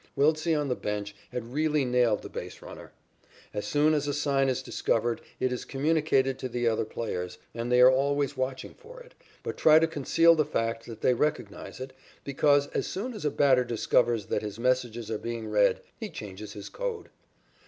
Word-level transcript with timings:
Wiltse 0.15 0.55
on 0.57 0.67
the 0.67 0.73
bench 0.75 1.15
had 1.31 1.53
really 1.53 1.85
nailed 1.85 2.23
the 2.23 2.27
base 2.29 2.63
runner. 2.63 2.91
As 3.53 3.67
soon 3.67 3.93
as 3.93 4.07
a 4.07 4.15
sign 4.15 4.49
is 4.49 4.63
discovered 4.63 5.21
it 5.39 5.51
is 5.51 5.63
communicated 5.63 6.39
to 6.39 6.49
the 6.49 6.67
other 6.67 6.85
players, 6.85 7.37
and 7.53 7.71
they 7.71 7.79
are 7.81 7.91
always 7.91 8.35
watching 8.35 8.73
for 8.73 8.99
it, 8.99 9.13
but 9.43 9.57
try 9.57 9.77
to 9.77 9.85
conceal 9.85 10.33
the 10.33 10.43
fact 10.43 10.87
that 10.87 11.01
they 11.01 11.13
recognize 11.13 11.79
it, 11.79 11.93
because, 12.23 12.65
as 12.69 12.87
soon 12.87 13.13
as 13.13 13.25
a 13.25 13.29
batter 13.29 13.63
discovers 13.63 14.25
that 14.25 14.41
his 14.41 14.57
messages 14.57 15.11
are 15.11 15.19
being 15.19 15.47
read, 15.47 15.83
he 15.95 16.09
changes 16.09 16.53
his 16.53 16.67
code. 16.67 17.09